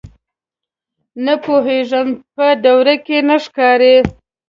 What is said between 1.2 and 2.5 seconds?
_نه پوهېږم، په